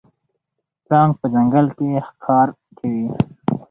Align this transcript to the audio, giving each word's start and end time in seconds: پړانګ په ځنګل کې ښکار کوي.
پړانګ 0.85 1.11
په 1.19 1.25
ځنګل 1.33 1.67
کې 1.77 1.87
ښکار 2.07 2.47
کوي. 2.77 3.07